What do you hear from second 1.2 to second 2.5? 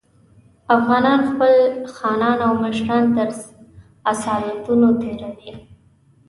خپل خانان